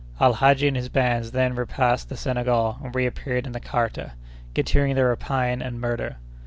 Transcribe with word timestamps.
Al 0.19 0.33
Hadji 0.33 0.67
and 0.67 0.75
his 0.75 0.89
bands 0.89 1.29
then 1.29 1.53
repassed 1.53 2.09
the 2.09 2.17
Senegal, 2.17 2.79
and 2.83 2.95
reappeared 2.95 3.45
in 3.45 3.51
the 3.53 3.59
Kaarta, 3.59 4.13
continuing 4.55 4.95
their 4.95 5.09
rapine 5.15 5.61
and 5.61 5.79
murder. 5.79 6.15